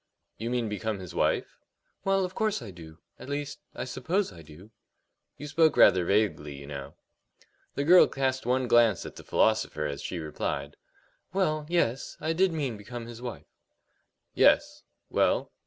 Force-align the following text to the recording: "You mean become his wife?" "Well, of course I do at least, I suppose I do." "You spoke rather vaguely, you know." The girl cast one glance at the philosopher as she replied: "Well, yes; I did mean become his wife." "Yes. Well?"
"You 0.39 0.49
mean 0.49 0.67
become 0.67 0.97
his 0.97 1.13
wife?" 1.13 1.59
"Well, 2.05 2.25
of 2.25 2.33
course 2.33 2.59
I 2.63 2.71
do 2.71 2.97
at 3.19 3.29
least, 3.29 3.59
I 3.75 3.83
suppose 3.83 4.33
I 4.33 4.41
do." 4.41 4.71
"You 5.37 5.45
spoke 5.45 5.77
rather 5.77 6.03
vaguely, 6.05 6.55
you 6.55 6.65
know." 6.65 6.95
The 7.75 7.83
girl 7.83 8.07
cast 8.07 8.43
one 8.43 8.67
glance 8.67 9.05
at 9.05 9.15
the 9.15 9.23
philosopher 9.23 9.85
as 9.85 10.01
she 10.01 10.17
replied: 10.17 10.75
"Well, 11.33 11.67
yes; 11.69 12.17
I 12.19 12.33
did 12.33 12.51
mean 12.51 12.77
become 12.77 13.05
his 13.05 13.21
wife." 13.21 13.45
"Yes. 14.33 14.81
Well?" 15.11 15.51